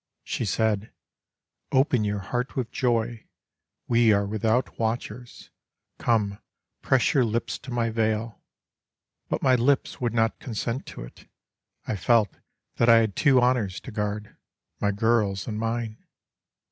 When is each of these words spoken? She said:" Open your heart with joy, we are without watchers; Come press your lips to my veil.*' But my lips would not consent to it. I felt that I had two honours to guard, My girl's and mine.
She 0.23 0.45
said:" 0.45 0.91
Open 1.71 2.03
your 2.03 2.17
heart 2.33 2.55
with 2.55 2.71
joy, 2.71 3.27
we 3.87 4.11
are 4.11 4.25
without 4.25 4.79
watchers; 4.79 5.51
Come 5.99 6.39
press 6.81 7.13
your 7.13 7.23
lips 7.23 7.59
to 7.59 7.69
my 7.71 7.91
veil.*' 7.91 8.41
But 9.29 9.43
my 9.43 9.53
lips 9.53 10.01
would 10.01 10.15
not 10.15 10.39
consent 10.39 10.87
to 10.87 11.03
it. 11.03 11.27
I 11.85 11.95
felt 11.95 12.35
that 12.77 12.89
I 12.89 12.97
had 12.97 13.15
two 13.15 13.39
honours 13.41 13.79
to 13.81 13.91
guard, 13.91 14.35
My 14.79 14.89
girl's 14.89 15.45
and 15.45 15.59
mine. 15.59 16.03